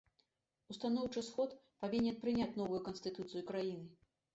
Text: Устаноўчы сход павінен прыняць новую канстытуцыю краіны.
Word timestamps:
Устаноўчы 0.75 1.23
сход 1.29 1.55
павінен 1.85 2.21
прыняць 2.27 2.51
новую 2.59 2.85
канстытуцыю 2.91 3.51
краіны. 3.55 3.89